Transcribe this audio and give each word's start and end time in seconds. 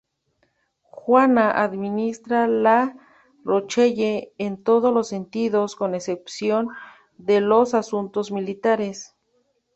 Juana 0.89 1.51
administra 1.51 2.47
La 2.47 2.95
Rochelle 3.45 4.33
en 4.39 4.63
todos 4.63 4.91
los 4.91 5.09
sentidos, 5.09 5.75
con 5.75 5.93
excepción 5.93 6.69
de 7.19 7.39
los 7.39 7.75
asuntos 7.75 8.31
militares. 8.31 9.15